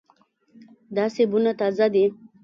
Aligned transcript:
دا 0.95 1.05
سیبونه 1.15 1.51
تازه 1.59 1.87
دي. 1.93 2.05